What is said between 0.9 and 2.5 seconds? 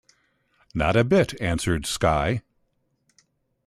a bit," answered Skye.